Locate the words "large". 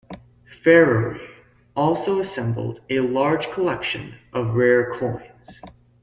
3.01-3.51